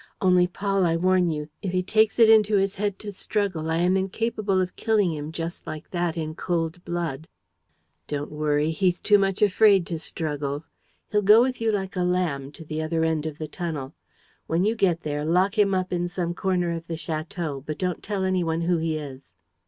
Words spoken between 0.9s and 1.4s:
warn